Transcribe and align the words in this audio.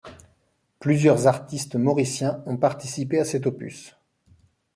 Plusieurs 0.79 1.27
artistes 1.27 1.75
mauriciens 1.75 2.41
ont 2.47 2.57
participé 2.57 3.19
à 3.19 3.23
cet 3.23 3.45
opus. 3.45 3.95